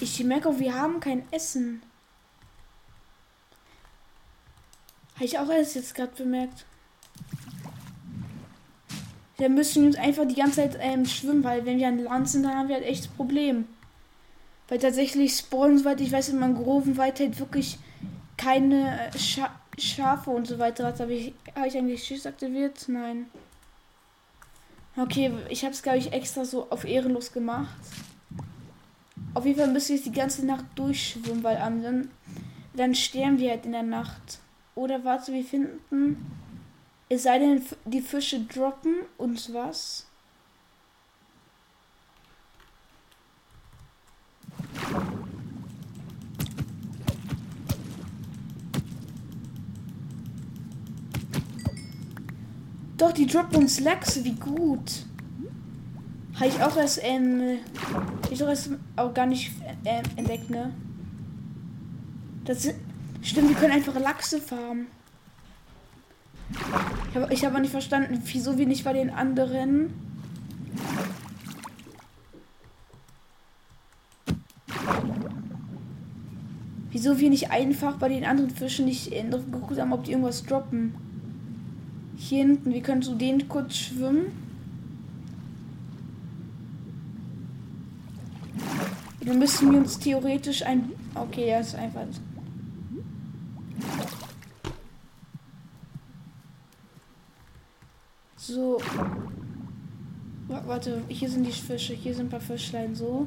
Ich 0.00 0.24
merke 0.24 0.48
auch, 0.48 0.58
wir 0.58 0.74
haben 0.74 0.98
kein 1.00 1.22
Essen. 1.30 1.82
Habe 5.14 5.24
ich 5.24 5.38
auch 5.38 5.48
erst 5.48 5.74
jetzt 5.74 5.94
gerade 5.94 6.12
bemerkt. 6.16 6.64
Wir 9.38 9.48
müssen 9.48 9.86
uns 9.86 9.96
einfach 9.96 10.26
die 10.26 10.34
ganze 10.34 10.56
Zeit 10.56 10.76
ähm, 10.80 11.06
schwimmen, 11.06 11.44
weil 11.44 11.64
wenn 11.64 11.78
wir 11.78 11.88
an 11.88 12.02
Land 12.02 12.28
sind, 12.28 12.42
dann 12.42 12.56
haben 12.56 12.68
wir 12.68 12.74
halt 12.74 12.84
echt 12.84 13.04
das 13.04 13.12
Problem. 13.12 13.66
Weil 14.68 14.78
tatsächlich 14.78 15.36
spawnen, 15.36 15.78
soweit 15.78 16.00
ich 16.00 16.12
weiß, 16.12 16.30
in 16.30 16.40
Mangroven 16.40 16.96
weiter 16.96 17.24
halt 17.24 17.38
wirklich 17.38 17.78
keine 18.36 19.08
äh, 19.08 19.18
Scha 19.18 19.50
Schafe 19.78 20.30
und 20.30 20.48
so 20.48 20.58
weiter. 20.58 20.92
Habe 20.98 21.14
ich, 21.14 21.32
hab 21.54 21.66
ich 21.66 21.76
eigentlich 21.76 22.02
Schiss 22.02 22.26
aktiviert? 22.26 22.86
Nein. 22.88 23.26
Okay, 24.96 25.32
ich 25.48 25.62
habe 25.62 25.72
es, 25.72 25.84
glaube 25.84 25.98
ich, 25.98 26.12
extra 26.12 26.44
so 26.44 26.68
auf 26.70 26.84
ehrenlos 26.84 27.32
gemacht. 27.32 27.78
Auf 29.34 29.46
jeden 29.46 29.56
Fall 29.56 29.68
müssen 29.68 29.90
wir 29.90 29.96
jetzt 29.96 30.06
die 30.06 30.12
ganze 30.12 30.44
Nacht 30.44 30.64
durchschwimmen, 30.74 31.44
weil 31.44 31.56
dann, 31.56 32.10
dann 32.74 32.94
sterben 32.96 33.38
wir 33.38 33.50
halt 33.50 33.66
in 33.66 33.72
der 33.72 33.84
Nacht. 33.84 34.40
Oder 34.74 35.04
warte, 35.04 35.32
wir 35.32 35.44
finden 35.44 36.16
es 37.08 37.22
sei 37.22 37.38
denn, 37.38 37.62
die 37.86 38.00
Fische 38.00 38.40
droppen 38.40 38.96
uns 39.16 39.52
was. 39.52 40.06
Doch, 52.98 53.12
die 53.12 53.26
droppen 53.26 53.58
uns 53.58 53.80
Lachse, 53.80 54.24
wie 54.24 54.34
gut. 54.34 55.06
Habe 56.34 56.48
ich 56.48 56.60
auch 56.62 56.76
erst, 56.76 57.00
ähm, 57.02 57.58
ich 58.30 58.42
auch 58.42 58.48
erst 58.48 58.70
auch 58.96 59.14
gar 59.14 59.26
nicht 59.26 59.52
äh, 59.84 60.02
entdeckt, 60.16 60.50
ne? 60.50 60.74
Das 62.44 62.64
sind, 62.64 62.76
stimmt, 63.22 63.48
wir 63.50 63.56
können 63.56 63.72
einfach 63.72 63.98
Lachse 63.98 64.40
farmen. 64.40 64.88
Ich 67.10 67.16
habe 67.16 67.32
ich 67.32 67.44
hab 67.44 67.58
nicht 67.58 67.70
verstanden, 67.70 68.22
wieso 68.24 68.58
wir 68.58 68.66
nicht 68.66 68.84
bei 68.84 68.92
den 68.92 69.10
anderen. 69.10 69.90
Wieso 76.90 77.18
wir 77.18 77.30
nicht 77.30 77.50
einfach 77.50 77.96
bei 77.96 78.08
den 78.08 78.24
anderen 78.24 78.50
Fischen 78.50 78.84
nicht 78.86 79.10
geguckt 79.10 79.80
haben, 79.80 79.92
ob 79.92 80.04
die 80.04 80.12
irgendwas 80.12 80.42
droppen. 80.44 80.94
Hier 82.16 82.38
hinten, 82.44 82.72
wir 82.72 82.82
können 82.82 83.02
zu 83.02 83.14
denen 83.14 83.48
kurz 83.48 83.76
schwimmen. 83.76 84.32
Dann 89.20 89.38
müssen 89.38 89.70
wir 89.70 89.78
uns 89.78 89.98
theoretisch 89.98 90.62
ein. 90.62 90.90
Okay, 91.14 91.50
ja, 91.50 91.60
ist 91.60 91.74
einfach. 91.74 92.06
So. 98.48 98.80
Warte, 100.48 101.02
hier 101.08 101.28
sind 101.28 101.44
die 101.44 101.52
Fische. 101.52 101.92
Hier 101.92 102.14
sind 102.14 102.28
ein 102.28 102.30
paar 102.30 102.40
Fischlein. 102.40 102.94
So. 102.94 103.26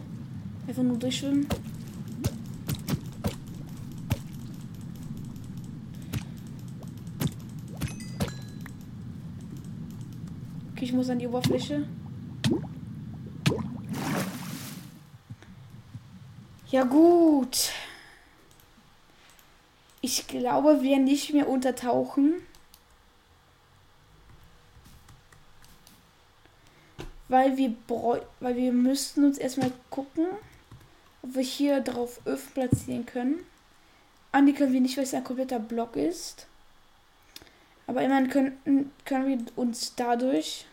Einfach 0.67 0.81
nur 0.81 0.97
durchschwimmen. 0.97 1.45
Okay, 10.71 10.85
ich 10.85 10.93
muss 10.93 11.09
an 11.09 11.19
die 11.19 11.27
Oberfläche. 11.27 11.87
Ja 16.71 16.83
gut. 16.83 17.69
Ich 20.01 20.25
glaube, 20.25 20.79
wir 20.81 20.97
nicht 20.97 21.31
mehr 21.31 21.47
untertauchen. 21.47 22.33
Weil 27.31 27.55
wir 27.57 27.73
weil 27.87 28.55
wir 28.57 28.73
müssten 28.73 29.23
uns 29.23 29.37
erstmal 29.37 29.71
gucken, 29.89 30.27
ob 31.21 31.33
wir 31.35 31.43
hier 31.43 31.79
drauf 31.79 32.19
Öfen 32.25 32.53
platzieren 32.53 33.05
können. 33.05 33.39
Andi 34.33 34.53
können 34.53 34.73
wir 34.73 34.81
nicht, 34.81 34.97
weil 34.97 35.05
es 35.05 35.13
ein 35.13 35.23
kompletter 35.23 35.59
Block 35.59 35.95
ist. 35.95 36.47
Aber 37.87 38.01
immerhin 38.01 38.29
können, 38.29 38.91
können 39.05 39.27
wir 39.27 39.57
uns 39.57 39.95
dadurch. 39.95 40.65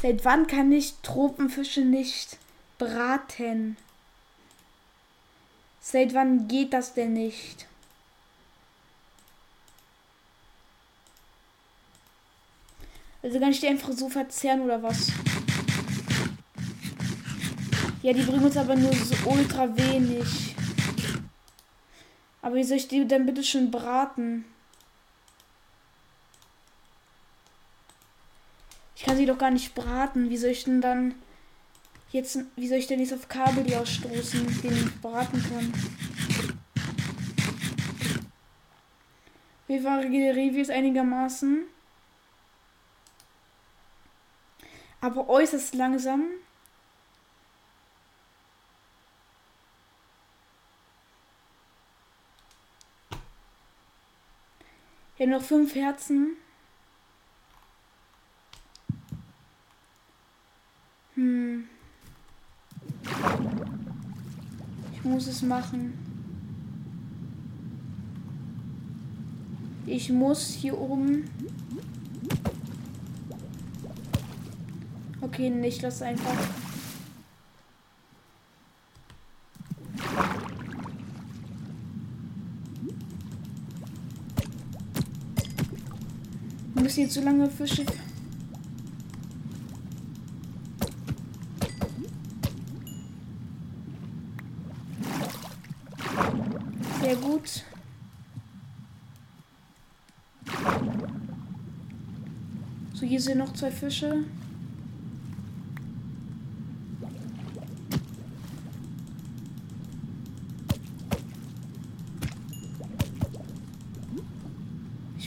Seit 0.00 0.24
wann 0.24 0.46
kann 0.46 0.70
ich 0.70 0.94
Tropenfische 1.02 1.82
nicht 1.82 2.38
braten? 2.78 3.76
Seit 5.80 6.14
wann 6.14 6.46
geht 6.46 6.72
das 6.72 6.94
denn 6.94 7.14
nicht? 7.14 7.66
Also 13.22 13.38
kann 13.38 13.50
ich 13.50 13.60
die 13.60 13.68
einfach 13.68 13.92
so 13.92 14.08
verzehren 14.08 14.62
oder 14.62 14.82
was? 14.82 15.12
Ja, 18.02 18.12
die 18.12 18.22
bringen 18.22 18.44
uns 18.44 18.56
aber 18.56 18.74
nur 18.74 18.92
so 18.92 19.14
ultra 19.30 19.76
wenig. 19.76 20.56
Aber 22.42 22.56
wie 22.56 22.64
soll 22.64 22.76
ich 22.78 22.88
die 22.88 23.06
denn 23.06 23.24
bitte 23.26 23.44
schon 23.44 23.70
braten? 23.70 24.44
Ich 28.96 29.04
kann 29.04 29.16
sie 29.16 29.26
doch 29.26 29.38
gar 29.38 29.52
nicht 29.52 29.76
braten. 29.76 30.28
Wie 30.28 30.36
soll 30.36 30.50
ich 30.50 30.64
denn 30.64 30.80
dann 30.80 31.14
jetzt, 32.10 32.40
wie 32.56 32.66
soll 32.66 32.78
ich 32.78 32.88
denn 32.88 32.98
jetzt 32.98 33.14
auf 33.14 33.28
Kabel 33.28 33.62
die 33.62 33.76
ausstoßen, 33.76 34.60
den 34.62 34.76
ich 34.76 35.00
braten 35.00 35.40
kann? 35.42 35.72
Wir 39.68 40.60
es 40.60 40.70
einigermaßen? 40.70 41.62
aber 45.02 45.28
äußerst 45.28 45.74
langsam. 45.74 46.22
Wir 55.16 55.26
haben 55.26 55.32
noch 55.32 55.42
fünf 55.42 55.74
Herzen. 55.74 56.36
Hm. 61.14 61.68
Ich 64.92 65.04
muss 65.04 65.26
es 65.26 65.42
machen. 65.42 65.98
Ich 69.84 70.10
muss 70.10 70.46
hier 70.54 70.78
oben 70.78 71.28
Okay, 75.22 75.48
nicht, 75.50 75.80
lass 75.82 76.02
einfach. 76.02 76.36
Müssen 86.74 87.00
jetzt 87.02 87.14
so 87.14 87.20
lange 87.22 87.48
Fische. 87.48 87.86
Sehr 97.00 97.16
gut. 97.16 97.64
So, 102.94 103.06
hier 103.06 103.20
sind 103.20 103.38
noch 103.38 103.52
zwei 103.54 103.70
Fische. 103.70 104.24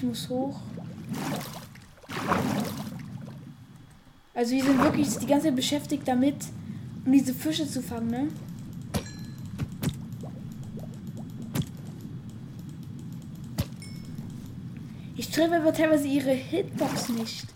Muss 0.06 0.30
hoch. 0.30 0.60
Also 4.34 4.52
wir 4.52 4.64
sind 4.64 4.84
wirklich 4.84 5.18
die 5.18 5.28
ganze 5.28 5.48
Zeit 5.48 5.56
beschäftigt 5.56 6.08
damit, 6.08 6.36
um 7.06 7.12
diese 7.12 7.34
Fische 7.34 7.68
zu 7.68 7.82
fangen, 7.82 8.10
ne? 8.10 8.28
Ich 15.16 15.30
treffe 15.30 15.56
aber 15.56 15.74
teilweise 15.74 16.08
ihre 16.08 16.32
Hitbox 16.32 17.10
nicht. 17.10 17.48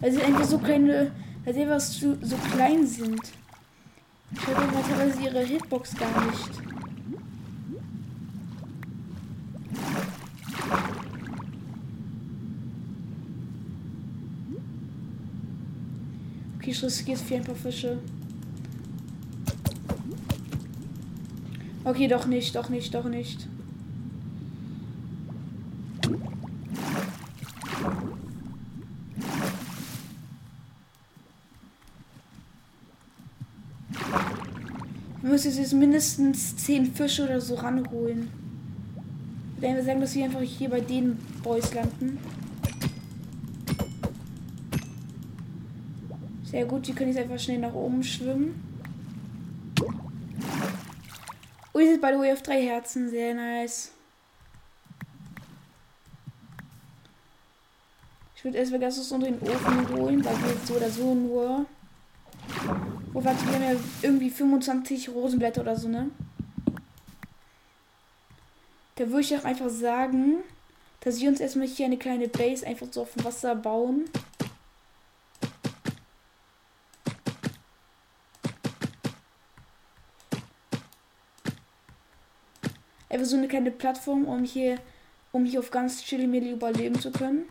Weil 0.00 0.12
sie 0.12 0.22
einfach 0.22 0.44
so 0.44 0.58
kleine, 0.58 1.12
weil 1.44 1.54
sie 1.54 1.62
einfach 1.62 1.80
so, 1.80 2.16
so 2.22 2.36
klein 2.54 2.86
sind. 2.86 3.20
Ich 4.32 4.38
treffe 4.38 4.62
aber 4.62 4.82
teilweise 4.82 5.22
ihre 5.22 5.44
Hitbox 5.44 5.94
gar 5.96 6.26
nicht. 6.26 6.73
Okay, 16.64 16.70
ich 16.70 16.82
riskiere 16.82 17.18
für 17.18 17.34
ein 17.34 17.44
paar 17.44 17.54
Fische. 17.54 17.98
Okay, 21.84 22.08
doch 22.08 22.24
nicht, 22.24 22.56
doch 22.56 22.70
nicht, 22.70 22.94
doch 22.94 23.04
nicht. 23.04 23.46
Wir 35.20 35.30
müssen 35.30 35.54
jetzt 35.54 35.74
mindestens 35.74 36.56
10 36.56 36.94
Fische 36.94 37.24
oder 37.24 37.42
so 37.42 37.56
ranholen. 37.56 38.30
Wenn 39.60 39.76
wir 39.76 39.84
sagen, 39.84 40.00
dass 40.00 40.14
wir 40.14 40.24
einfach 40.24 40.40
hier 40.40 40.70
bei 40.70 40.80
den 40.80 41.18
Boys 41.42 41.74
landen. 41.74 42.18
Sehr 46.54 46.66
gut, 46.66 46.86
die 46.86 46.92
können 46.92 47.10
jetzt 47.10 47.18
einfach 47.18 47.36
schnell 47.36 47.58
nach 47.58 47.74
oben 47.74 48.04
schwimmen. 48.04 48.62
Ihr 51.74 51.90
seid 51.90 52.00
by 52.00 52.10
the 52.12 52.20
way 52.20 52.32
auf 52.32 52.42
drei 52.42 52.62
Herzen, 52.62 53.10
sehr 53.10 53.34
nice. 53.34 53.90
Ich 58.36 58.44
würde 58.44 58.58
erstmal 58.58 58.78
ganz 58.78 59.10
unter 59.10 59.26
den 59.26 59.40
Ofen 59.40 59.88
holen, 59.96 60.24
weil 60.24 60.42
wir 60.42 60.50
jetzt 60.52 60.68
so 60.68 60.74
oder 60.74 60.88
so 60.90 61.12
nur 61.16 61.66
Oh, 63.14 63.24
warte, 63.24 63.44
wir 63.46 63.54
haben 63.54 63.62
ja 63.64 63.80
irgendwie 64.02 64.30
25 64.30 65.08
Rosenblätter 65.08 65.62
oder 65.62 65.74
so, 65.74 65.88
ne? 65.88 66.12
Da 68.94 69.08
würde 69.08 69.22
ich 69.22 69.36
auch 69.36 69.44
einfach 69.44 69.70
sagen, 69.70 70.36
dass 71.00 71.18
wir 71.18 71.30
uns 71.30 71.40
erstmal 71.40 71.66
hier 71.66 71.86
eine 71.86 71.96
kleine 71.96 72.28
Base 72.28 72.64
einfach 72.64 72.86
so 72.92 73.02
auf 73.02 73.12
dem 73.14 73.24
Wasser 73.24 73.56
bauen. 73.56 74.04
Einfach 83.24 83.30
so 83.30 83.38
eine 83.38 83.48
kleine 83.48 83.70
Plattform, 83.70 84.26
um 84.26 84.44
hier, 84.44 84.78
um 85.32 85.46
hier 85.46 85.60
auf 85.60 85.70
ganz 85.70 86.04
chilly 86.04 86.26
überleben 86.50 87.00
zu 87.00 87.10
können. 87.10 87.46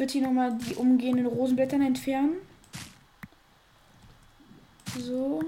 würde 0.00 0.12
hier 0.12 0.22
nochmal 0.22 0.58
die 0.58 0.74
umgehenden 0.74 1.26
Rosenblättern 1.26 1.82
entfernen. 1.82 2.38
So. 4.98 5.44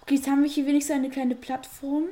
Okay, 0.00 0.14
jetzt 0.14 0.26
haben 0.26 0.42
wir 0.42 0.48
hier 0.48 0.64
wenigstens 0.64 0.96
eine 0.96 1.10
kleine 1.10 1.34
Plattform. 1.34 2.08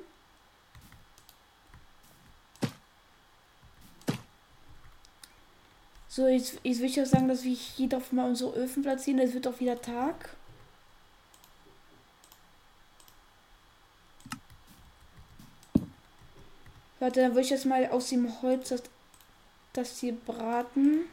So, 6.12 6.26
jetzt, 6.26 6.58
jetzt 6.64 6.78
würde 6.78 6.86
ich 6.86 7.00
auch 7.00 7.06
sagen, 7.06 7.28
dass 7.28 7.44
wir 7.44 7.54
hier 7.54 7.88
doch 7.88 8.10
mal 8.10 8.28
unsere 8.28 8.52
Öfen 8.56 8.82
platzieren. 8.82 9.20
Es 9.20 9.32
wird 9.32 9.46
auch 9.46 9.60
wieder 9.60 9.80
Tag. 9.80 10.30
Warte, 16.98 17.20
dann 17.20 17.30
würde 17.30 17.42
ich 17.42 17.50
jetzt 17.50 17.64
mal 17.64 17.86
aus 17.86 18.08
dem 18.08 18.42
Holz 18.42 18.70
das, 18.70 18.82
das 19.72 20.00
hier 20.00 20.14
braten. 20.14 21.04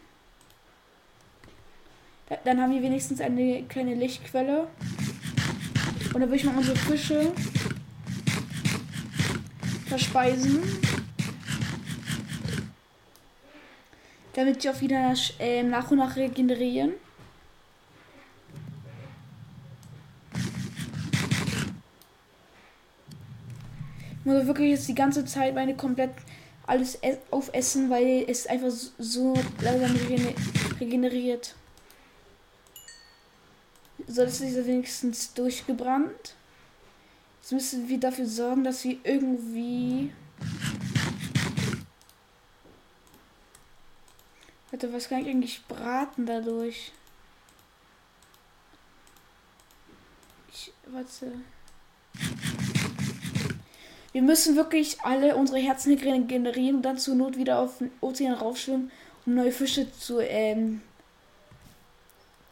Da, 2.27 2.39
dann 2.43 2.59
haben 2.59 2.73
wir 2.73 2.81
wenigstens 2.81 3.21
eine 3.21 3.63
kleine 3.65 3.93
Lichtquelle. 3.93 4.67
Und 6.07 6.21
dann 6.21 6.21
würde 6.21 6.37
ich 6.37 6.43
mal 6.43 6.57
unsere 6.57 6.75
Fische 6.75 7.31
verspeisen. 9.85 10.63
Damit 14.37 14.63
die 14.63 14.69
auch 14.69 14.79
wieder 14.81 15.15
äh, 15.39 15.63
nach 15.63 15.89
und 15.89 15.97
nach 15.97 16.15
regenerieren. 16.15 16.93
muss 24.27 24.45
wirklich 24.45 24.71
jetzt 24.71 24.87
die 24.87 24.93
ganze 24.93 25.25
Zeit 25.25 25.55
meine 25.55 25.75
komplett 25.75 26.11
alles 26.67 26.99
aufessen, 27.31 27.89
weil 27.89 28.25
es 28.27 28.45
einfach 28.45 28.69
so 28.69 29.33
langsam 29.61 29.95
regeneriert. 30.79 31.55
So, 34.05 34.23
das 34.23 34.41
ist 34.41 34.67
wenigstens 34.67 35.33
durchgebrannt. 35.33 36.35
Jetzt 37.41 37.53
müssen 37.53 37.89
wir 37.89 37.99
dafür 37.99 38.27
sorgen, 38.27 38.63
dass 38.63 38.83
wir 38.83 38.97
irgendwie. 39.03 40.11
Warte, 44.71 44.91
was 44.91 45.07
kann 45.07 45.21
ich 45.21 45.29
eigentlich 45.29 45.65
braten 45.65 46.25
dadurch? 46.25 46.91
Ich. 50.51 50.73
Warte. 50.87 51.31
Wir 54.11 54.21
müssen 54.21 54.55
wirklich 54.55 54.99
alle 55.01 55.35
unsere 55.35 55.59
Herzen 55.59 55.95
generieren 56.27 56.77
und 56.77 56.81
dann 56.81 56.97
zur 56.97 57.15
Not 57.15 57.37
wieder 57.37 57.59
auf 57.59 57.77
den 57.77 57.91
Ozean 58.01 58.33
raufschwimmen, 58.33 58.91
um 59.25 59.35
neue 59.35 59.51
Fische 59.51 59.91
zu, 59.93 60.19
ähm, 60.19 60.81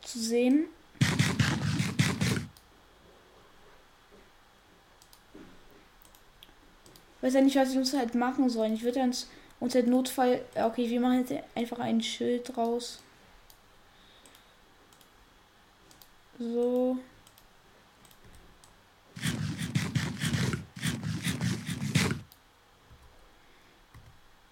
zu 0.01 0.19
sehen. 0.19 0.67
Weiß 7.21 7.33
ja 7.33 7.41
nicht, 7.41 7.55
was 7.55 7.71
wir 7.71 7.79
uns 7.79 7.93
halt 7.93 8.13
machen 8.13 8.49
sollen. 8.49 8.75
Ich 8.75 8.83
würde 8.83 9.01
uns, 9.01 9.27
uns 9.59 9.75
halt 9.75 9.87
Notfall. 9.87 10.41
Okay, 10.55 10.89
wir 10.89 10.99
machen 10.99 11.19
jetzt 11.19 11.33
einfach 11.55 11.79
ein 11.79 12.01
Schild 12.01 12.55
draus. 12.55 12.99
So. 16.37 16.97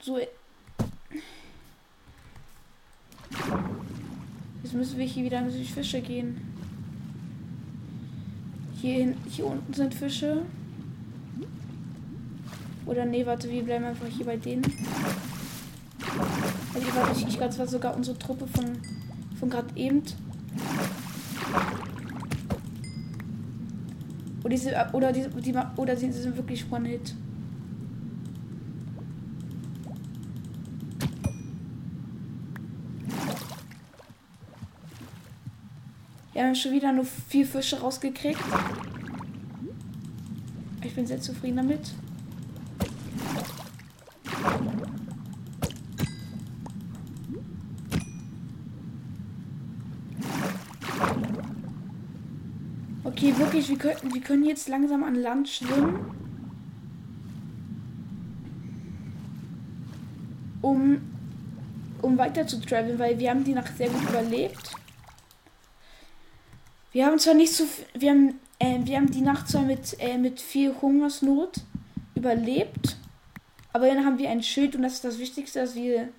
So. 0.02 0.20
Jetzt 4.64 4.74
müssen 4.74 4.98
wir 4.98 5.06
hier 5.06 5.24
wieder 5.26 5.42
die 5.42 5.66
Fische 5.66 6.02
gehen. 6.02 6.50
Hier, 8.82 8.94
hin, 8.96 9.18
hier 9.30 9.46
unten 9.46 9.74
sind 9.74 9.94
Fische. 9.94 10.44
Oder 12.86 13.06
nee, 13.06 13.26
warte, 13.26 13.50
wir 13.50 13.64
bleiben 13.64 13.86
einfach 13.86 14.08
hier 14.08 14.26
bei 14.26 14.38
denen. 14.38 14.64
Also, 16.74 16.96
warte, 16.96 17.12
ich, 17.18 17.28
ich 17.28 17.38
glaube, 17.38 17.54
es 17.54 17.60
war 17.60 17.68
sogar 17.68 17.96
unsere 17.96 18.18
Truppe 18.18 18.46
von, 18.48 18.78
von 19.40 19.50
gerade 19.50 19.68
eben. 19.76 20.04
Oder 24.44 24.50
diese, 24.50 24.90
oder 24.92 25.12
die, 25.14 25.28
die, 25.42 25.54
oder 25.78 25.96
sie 25.96 26.12
sind 26.12 26.36
wirklich 26.36 26.70
One-Hit. 26.70 27.16
Wir 36.34 36.44
haben 36.44 36.56
schon 36.56 36.72
wieder 36.72 36.92
nur 36.92 37.06
vier 37.06 37.46
Fische 37.46 37.80
rausgekriegt. 37.80 38.40
Ich 40.84 40.96
bin 40.96 41.08
sehr 41.08 41.22
zufrieden 41.22 41.58
damit. 41.58 41.94
Okay, 53.24 53.38
wirklich, 53.38 53.70
wir 53.70 53.78
können, 53.78 54.14
wir 54.14 54.20
können 54.20 54.44
jetzt 54.44 54.68
langsam 54.68 55.02
an 55.02 55.16
Land 55.16 55.48
schwimmen. 55.48 56.12
Um, 60.62 61.02
um 62.02 62.18
weiter 62.18 62.46
zu 62.46 62.60
traveln, 62.60 63.00
weil 63.00 63.18
wir 63.20 63.30
haben 63.30 63.46
die 63.46 63.54
Nacht 63.54 63.78
sehr 63.78 63.88
gut 63.88 64.02
überlebt. 64.10 64.72
Wir 66.92 67.06
haben 67.06 67.18
zwar 67.18 67.34
nicht 67.34 67.54
so 67.54 67.64
wir 67.94 68.12
haben, 68.12 68.40
äh, 68.60 68.80
wir 68.84 68.98
haben 68.98 69.10
die 69.10 69.22
Nacht 69.22 69.48
zwar 69.48 69.62
mit, 69.62 69.98
äh, 70.02 70.18
mit 70.18 70.42
viel 70.42 70.76
Hungersnot 70.82 71.62
überlebt, 72.16 72.98
aber 73.72 73.88
dann 73.88 74.04
haben 74.04 74.18
wir 74.18 74.30
ein 74.32 74.44
Schild 74.44 74.76
und 74.76 74.82
das 74.82 74.96
ist 74.96 75.06
das 75.06 75.18
Wichtigste, 75.18 75.62
dass 75.62 75.76
wir 75.76 76.10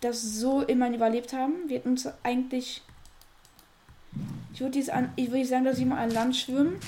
das 0.00 0.22
so 0.22 0.62
immer 0.62 0.90
überlebt 0.90 1.34
haben. 1.34 1.68
Wir 1.68 1.76
hätten 1.76 1.90
uns 1.90 2.08
eigentlich. 2.22 2.80
Ich 4.58 4.62
würde 4.62 4.76
jetzt 4.76 4.90
an, 4.90 5.12
ich 5.14 5.30
würde 5.30 5.44
sagen, 5.44 5.66
dass 5.66 5.78
wir 5.78 5.86
mal 5.86 6.02
an 6.02 6.10
Land 6.10 6.34
schwimmen 6.34 6.80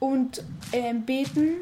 und 0.00 0.44
äh, 0.72 0.92
beten, 0.94 1.58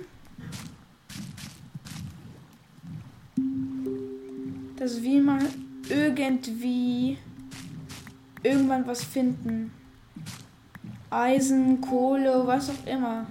dass 4.77 5.03
wir 5.03 5.21
mal 5.21 5.43
irgendwie 5.90 7.19
irgendwann 8.43 8.87
was 8.87 9.05
finden. 9.05 9.73
Eisen, 11.11 11.83
Kohle, 11.83 12.47
was 12.47 12.71
auch 12.71 12.87
immer. 12.87 13.27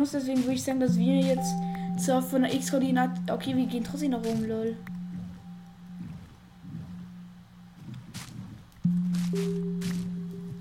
Aus, 0.00 0.12
deswegen 0.12 0.42
würde 0.42 0.54
ich 0.54 0.62
sagen, 0.62 0.80
dass 0.80 0.98
wir 0.98 1.20
jetzt 1.20 1.52
so, 1.96 2.20
von 2.20 2.42
der 2.42 2.54
X-Koordinate. 2.54 3.32
Okay, 3.32 3.56
wir 3.56 3.66
gehen 3.66 3.84
trotzdem 3.84 4.12
noch 4.12 4.24
rum, 4.24 4.44
lol. 4.46 4.76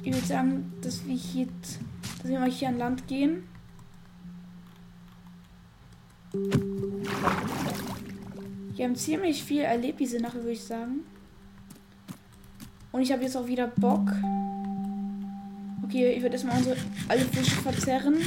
Ich 0.04 0.14
würde 0.14 0.26
sagen, 0.26 0.74
dass 0.82 1.06
wir 1.06 1.16
hier, 1.16 1.48
dass 2.22 2.30
wir 2.30 2.40
mal 2.40 2.50
hier 2.50 2.70
an 2.70 2.78
Land 2.78 3.08
gehen. 3.08 3.44
Wir 8.76 8.86
haben 8.86 8.96
ziemlich 8.96 9.44
viel 9.44 9.62
erlebt 9.62 10.00
diese 10.00 10.20
Nacht, 10.20 10.36
würde 10.36 10.52
ich 10.52 10.64
sagen. 10.64 11.02
Und 12.92 13.02
ich 13.02 13.12
habe 13.12 13.24
jetzt 13.24 13.36
auch 13.36 13.48
wieder 13.48 13.68
Bock. 13.68 14.12
Okay, 15.84 16.12
ich 16.12 16.22
werde 16.22 16.36
erstmal 16.36 16.58
unsere 16.58 16.78
alle 17.08 17.22
Fische 17.22 17.56
verzerren. 17.62 18.18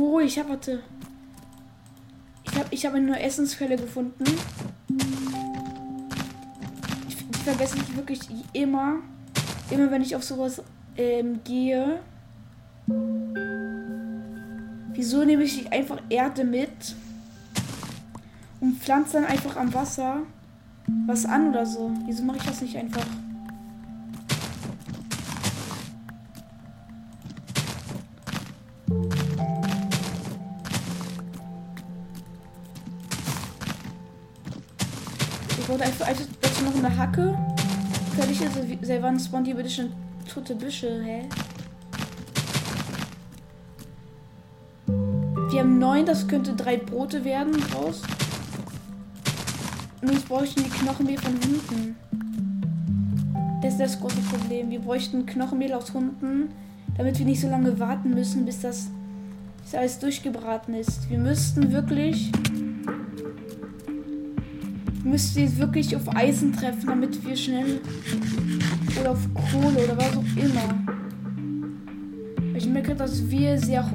Obwohl, 0.00 0.22
ich 0.22 0.38
habe, 0.38 0.48
warte. 0.48 0.80
Ich 2.44 2.54
habe 2.54 2.66
ich 2.70 2.86
hab 2.86 2.94
eine 2.94 3.20
Essensquelle 3.22 3.76
gefunden. 3.76 4.24
Ich, 7.06 7.16
ich 7.30 7.36
vergesse 7.36 7.76
mich 7.76 7.94
wirklich 7.94 8.20
immer, 8.54 8.96
immer 9.70 9.90
wenn 9.90 10.00
ich 10.00 10.16
auf 10.16 10.24
sowas 10.24 10.62
ähm, 10.96 11.40
gehe. 11.44 11.98
Wieso 14.94 15.22
nehme 15.24 15.42
ich 15.42 15.70
einfach 15.70 16.00
Erde 16.08 16.44
mit 16.44 16.94
und 18.60 18.80
pflanze 18.80 19.14
dann 19.14 19.26
einfach 19.26 19.56
am 19.56 19.74
Wasser 19.74 20.22
was 21.06 21.26
an 21.26 21.50
oder 21.50 21.66
so? 21.66 21.90
Wieso 22.06 22.24
mache 22.24 22.38
ich 22.38 22.46
das 22.46 22.62
nicht 22.62 22.76
einfach? 22.76 23.06
Wurde 35.68 35.84
einfach, 35.84 36.06
einfach 36.06 36.24
dazu 36.40 36.64
noch 36.64 36.74
eine 36.74 36.96
Hacke. 36.96 37.36
Fertig 38.16 38.40
ist, 38.42 38.52
seit 38.82 39.02
wann 39.02 39.18
spawnt 39.18 39.46
hier 39.46 39.56
bitte 39.56 39.70
schon 39.70 39.92
tote 40.32 40.54
Büsche, 40.54 41.02
hä? 41.02 41.28
Wir 45.50 45.60
haben 45.60 45.78
neun, 45.78 46.06
das 46.06 46.28
könnte 46.28 46.54
drei 46.54 46.76
Brote 46.76 47.24
werden 47.24 47.54
raus. 47.74 48.02
Und 50.00 50.12
jetzt 50.12 50.28
bräuchten 50.28 50.62
die 50.62 50.70
Knochenmehl 50.70 51.18
von 51.18 51.32
Hunden. 51.32 51.96
Das 53.62 53.72
ist 53.74 53.80
das 53.80 54.00
große 54.00 54.20
Problem. 54.30 54.70
Wir 54.70 54.80
bräuchten 54.80 55.26
Knochenmehl 55.26 55.72
aus 55.74 55.92
Hunden, 55.92 56.50
damit 56.96 57.18
wir 57.18 57.26
nicht 57.26 57.40
so 57.40 57.48
lange 57.48 57.78
warten 57.78 58.14
müssen, 58.14 58.46
bis 58.46 58.60
das 58.60 58.88
bis 59.62 59.74
alles 59.74 59.98
durchgebraten 59.98 60.74
ist. 60.74 61.10
Wir 61.10 61.18
müssten 61.18 61.72
wirklich 61.72 62.32
müsste 65.04 65.40
jetzt 65.40 65.58
wirklich 65.58 65.94
auf 65.96 66.14
Eisen 66.14 66.52
treffen, 66.52 66.86
damit 66.86 67.26
wir 67.26 67.36
schnell. 67.36 67.80
Oder 69.00 69.12
auf 69.12 69.28
Kohle 69.34 69.84
oder 69.84 69.96
was 69.96 70.16
auch 70.16 70.36
immer. 70.36 70.74
Ich 72.54 72.66
merke, 72.66 72.94
dass 72.94 73.28
wir 73.30 73.58
sehr. 73.58 73.90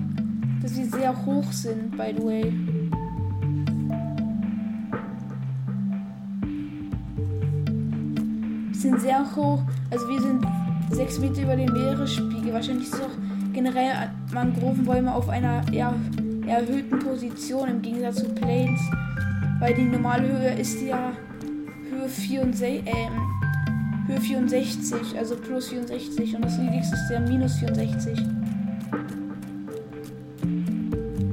dass 0.61 0.75
wir 0.75 0.85
sehr 0.85 1.25
hoch 1.25 1.51
sind, 1.51 1.91
by 1.95 2.13
the 2.17 2.23
way. 2.23 2.53
Wir 8.71 8.91
sind 8.91 9.01
sehr 9.01 9.35
hoch. 9.35 9.61
Also 9.91 10.07
wir 10.07 10.21
sind 10.21 10.45
6 10.91 11.19
Meter 11.19 11.43
über 11.43 11.55
dem 11.55 11.71
Meeresspiegel. 11.73 12.53
Wahrscheinlich 12.53 12.87
ist 12.87 12.95
auch 12.95 13.17
generell 13.53 14.09
Mangrovenbäume 14.33 15.13
auf 15.13 15.29
einer 15.29 15.61
eher 15.71 15.93
erhöhten 16.47 16.99
Position 16.99 17.69
im 17.69 17.81
Gegensatz 17.81 18.17
zu 18.17 18.29
Plains. 18.29 18.79
Weil 19.59 19.73
die 19.73 19.83
normale 19.83 20.27
Höhe 20.27 20.53
ist 20.59 20.81
ja 20.81 21.13
Höhe 21.89 22.09
64, 22.09 22.85
äh, 22.85 23.09
Höhe 24.07 24.21
64, 24.21 25.17
also 25.17 25.35
plus 25.35 25.69
64 25.69 26.35
und 26.35 26.45
das 26.45 26.57
niedrigste 26.57 26.95
ist 26.95 27.09
ja 27.09 27.19
minus 27.19 27.55
64. 27.55 28.19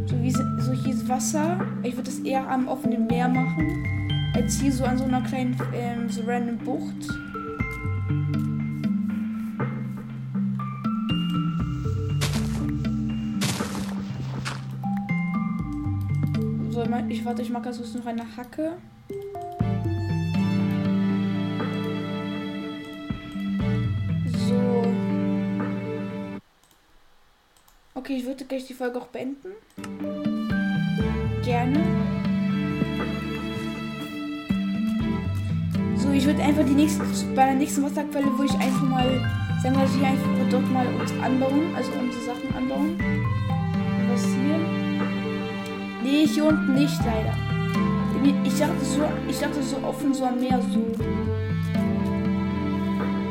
So 0.07 0.23
wie 0.23 0.31
so 0.31 0.73
hier 0.73 0.95
ist 0.95 1.09
Wasser. 1.09 1.61
Ich 1.83 1.97
würde 1.97 2.11
das 2.11 2.21
eher 2.21 2.49
am 2.49 2.69
offenen 2.69 3.07
Meer 3.07 3.29
machen, 3.29 3.85
als 4.35 4.61
hier 4.61 4.73
so 4.73 4.85
an 4.85 4.99
so 4.99 5.05
einer 5.05 5.23
kleinen, 5.23 5.57
ähm, 5.75 6.09
so 6.09 6.23
random 6.23 6.59
Bucht. 6.59 7.09
Ich 17.13 17.25
warte, 17.25 17.43
ich 17.43 17.51
mache 17.51 17.69
jetzt 17.69 17.95
noch 17.95 18.07
eine 18.07 18.25
Hacke. 18.37 18.73
So. 24.49 24.87
Okay, 27.95 28.17
ich 28.17 28.25
würde 28.25 28.45
gleich 28.47 28.67
die 28.67 28.75
Folge 28.75 28.99
auch 28.99 29.09
beenden. 29.09 29.49
Gerne. 31.45 31.85
So, 35.97 36.11
ich 36.13 36.25
würde 36.25 36.43
einfach 36.43 36.65
die 36.65 36.73
nächste, 36.73 37.05
bei 37.35 37.45
der 37.45 37.55
nächsten 37.55 37.83
Wasserquelle, 37.83 38.27
wo 38.39 38.43
ich 38.43 38.55
einfach 38.55 38.83
mal, 38.83 39.21
sagen 39.63 39.77
wir, 39.77 39.87
hier 39.87 40.07
einfach 40.07 40.51
dort 40.51 40.71
mal 40.71 40.87
uns 40.87 41.13
anbauen, 41.23 41.75
also 41.77 41.93
unsere 41.93 42.25
Sachen 42.25 42.55
anbauen. 42.57 42.97
Was 44.09 44.25
hier? 44.25 44.82
Nee, 46.03 46.27
hier 46.27 46.45
unten 46.45 46.75
nicht 46.75 46.99
leider. 47.05 47.35
Ich 48.45 48.59
dachte 48.59 48.85
so, 48.85 49.03
ich 49.29 49.39
dachte 49.39 49.63
so 49.63 49.77
offen 49.85 50.15
so 50.15 50.25
am 50.25 50.39
Meer 50.39 50.61
so. 50.73 50.81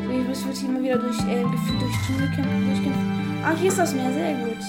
So, 0.06 0.40
ich 0.40 0.46
muss 0.46 0.60
hier 0.60 0.70
mal 0.70 0.84
wieder 0.84 0.98
durch, 0.98 1.20
äh, 1.20 1.44
gefühlt 1.44 1.82
durch 1.82 1.96
Dschungel 2.06 2.28
kämpfen, 2.36 2.66
durchkämpfen. 2.66 3.12
Ah, 3.44 3.54
hier 3.56 3.70
ist 3.70 3.80
das 3.80 3.94
Meer, 3.94 4.12
sehr 4.12 4.34
gut. 4.36 4.64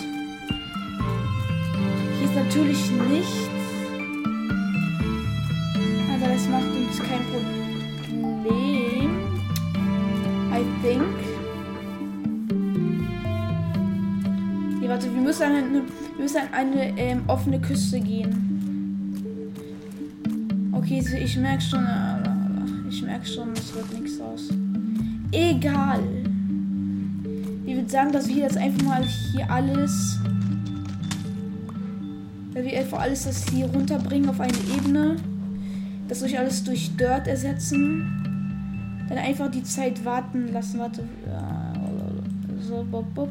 Hier 2.18 2.28
ist 2.28 2.34
natürlich 2.34 2.90
nichts. 3.08 3.48
Aber 6.14 6.32
das 6.32 6.48
macht 6.48 6.64
uns 6.64 6.98
kein 6.98 7.20
Problem. 7.30 7.62
I 10.52 10.64
think. 10.82 11.02
Nee, 14.80 14.88
warte, 14.88 15.12
wir 15.12 15.20
müssen 15.20 15.42
an 15.42 15.52
eine, 15.52 15.82
wir 16.14 16.22
müssen 16.22 16.38
an 16.38 16.48
eine 16.52 16.98
ähm, 16.98 17.22
offene 17.26 17.60
Küste 17.60 18.00
gehen. 18.00 18.52
Okay, 20.72 21.02
ich 21.22 21.36
merke 21.36 21.62
schon, 21.62 21.84
äh, 21.84 22.88
ich 22.88 23.02
merke 23.02 23.26
schon, 23.26 23.52
es 23.52 23.74
wird 23.74 23.92
nichts 24.00 24.20
aus. 24.20 24.48
Egal. 25.30 26.00
Ich 27.64 27.74
würde 27.74 27.88
sagen, 27.88 28.12
dass 28.12 28.28
wir 28.28 28.36
jetzt 28.36 28.58
einfach 28.58 28.82
mal 28.84 29.02
hier 29.04 29.50
alles, 29.50 30.18
dass 32.52 32.64
wir 32.64 32.78
einfach 32.78 33.00
alles 33.00 33.24
das 33.24 33.48
hier 33.48 33.66
runterbringen 33.66 34.28
auf 34.28 34.40
eine 34.40 34.58
Ebene, 34.76 35.16
das 36.08 36.20
durch 36.20 36.38
alles 36.38 36.62
durch 36.64 36.94
Dirt 36.96 37.26
ersetzen, 37.26 39.06
dann 39.08 39.18
einfach 39.18 39.50
die 39.50 39.62
Zeit 39.62 40.04
warten 40.04 40.52
lassen. 40.52 40.78
Warte, 40.80 41.04
so, 42.60 42.86
bob, 42.90 43.06
bob. 43.14 43.30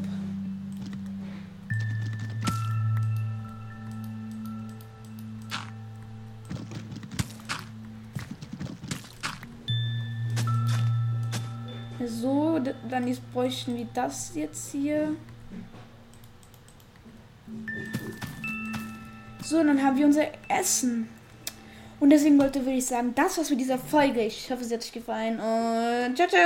Jetzt 13.06 13.32
bräuchten 13.32 13.76
wir 13.76 13.86
das 13.94 14.32
jetzt 14.34 14.72
hier. 14.72 15.16
So, 19.42 19.62
dann 19.62 19.82
haben 19.82 19.96
wir 19.96 20.06
unser 20.06 20.26
Essen. 20.48 21.08
Und 22.00 22.10
deswegen 22.10 22.38
wollte, 22.38 22.58
ich 22.60 22.86
sagen, 22.86 23.12
das 23.14 23.38
war's 23.38 23.50
mit 23.50 23.60
dieser 23.60 23.78
Folge. 23.78 24.20
Ich 24.22 24.50
hoffe, 24.50 24.62
es 24.62 24.72
hat 24.72 24.80
euch 24.80 24.92
gefallen 24.92 25.38
und 25.38 26.16
ciao, 26.16 26.28
ciao. 26.28 26.42